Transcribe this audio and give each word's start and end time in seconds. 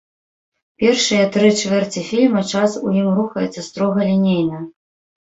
Першыя 0.83 1.25
тры 1.35 1.51
чвэрці 1.59 2.05
фільма 2.09 2.41
час 2.51 2.81
у 2.85 2.97
ім 3.05 3.13
рухаецца 3.21 3.67
строга 3.71 4.01
лінейна. 4.13 4.69